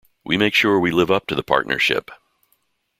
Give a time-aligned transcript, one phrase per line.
[0.25, 2.09] We make sure we live up to the partnership.